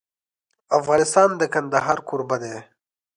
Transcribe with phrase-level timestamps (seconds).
[0.79, 2.55] افغانستان د کندهار کوربه دی.